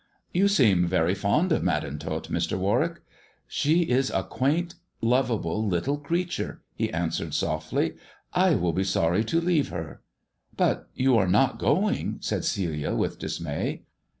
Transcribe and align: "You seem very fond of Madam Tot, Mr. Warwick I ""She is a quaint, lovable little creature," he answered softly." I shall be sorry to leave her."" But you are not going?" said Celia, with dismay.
"You 0.33 0.47
seem 0.47 0.87
very 0.87 1.13
fond 1.13 1.51
of 1.51 1.61
Madam 1.61 1.99
Tot, 1.99 2.23
Mr. 2.23 2.57
Warwick 2.57 2.93
I 2.95 2.99
""She 3.47 3.81
is 3.81 4.09
a 4.09 4.23
quaint, 4.23 4.73
lovable 4.99 5.63
little 5.67 5.99
creature," 5.99 6.63
he 6.73 6.91
answered 6.91 7.35
softly." 7.35 7.97
I 8.33 8.49
shall 8.53 8.71
be 8.73 8.83
sorry 8.83 9.23
to 9.25 9.39
leave 9.39 9.69
her."" 9.69 10.01
But 10.57 10.89
you 10.95 11.17
are 11.19 11.27
not 11.29 11.59
going?" 11.59 12.17
said 12.21 12.45
Celia, 12.45 12.95
with 12.95 13.19
dismay. 13.19 13.83